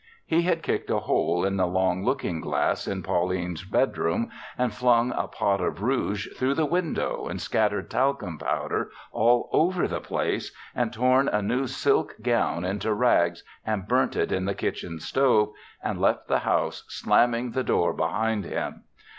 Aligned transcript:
He 0.25 0.41
had 0.41 0.63
kicked 0.63 0.89
a 0.89 0.97
hole 0.97 1.45
in 1.45 1.57
the 1.57 1.67
long 1.67 2.03
looking 2.03 2.41
glass 2.41 2.87
in 2.87 3.03
Pauline's 3.03 3.63
bedroom 3.63 4.31
and 4.57 4.73
flung 4.73 5.11
a 5.11 5.27
pot 5.27 5.61
of 5.61 5.83
rouge 5.83 6.27
through 6.35 6.55
the 6.55 6.65
window 6.65 7.27
and 7.27 7.39
scattered 7.39 7.91
talcum 7.91 8.39
powder 8.39 8.89
all 9.11 9.47
over 9.53 9.87
the 9.87 10.01
place 10.01 10.51
and 10.73 10.91
torn 10.91 11.27
a 11.27 11.43
new 11.43 11.67
silk 11.67 12.15
gown 12.23 12.65
into 12.65 12.91
rags 12.91 13.43
and 13.63 13.87
burnt 13.87 14.15
it 14.15 14.31
in 14.31 14.45
the 14.45 14.55
kitchen 14.55 14.99
stove 14.99 15.49
and 15.83 16.01
left 16.01 16.27
the 16.27 16.39
house 16.39 16.83
slamming 16.87 17.51
the 17.51 17.63
door 17.63 17.93
behind 17.93 18.43
him. 18.43 18.85